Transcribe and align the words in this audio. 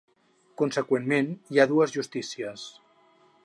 Consegüentment, 0.61 1.29
hi 1.53 1.61
ha 1.61 1.67
dues 1.73 1.95
justícies. 1.99 2.65